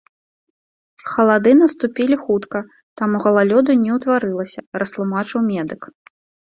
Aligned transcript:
Халады 1.11 1.51
наступілі 1.63 2.15
хутка, 2.25 2.63
таму 3.03 3.17
галалёду 3.27 3.71
не 3.87 3.91
ўтварылася, 4.01 4.59
растлумачыў 4.83 5.39
медык. 5.55 5.81